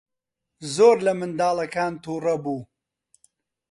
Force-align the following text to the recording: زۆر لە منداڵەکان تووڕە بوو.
زۆر 0.75 0.95
لە 1.05 1.13
منداڵەکان 1.19 1.93
تووڕە 2.03 2.35
بوو. 2.43 2.59